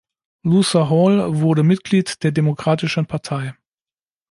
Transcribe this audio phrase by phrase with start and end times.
[0.41, 3.53] Luther Hall wurde Mitglied der Demokratischen Partei.